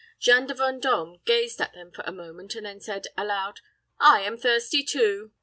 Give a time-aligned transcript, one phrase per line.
[0.19, 3.59] Jeanne de Vendôme gazed at them for a moment, and then said, aloud,
[3.99, 5.31] "I am thirsty too."